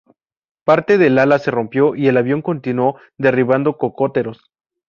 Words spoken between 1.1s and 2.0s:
ala se rompió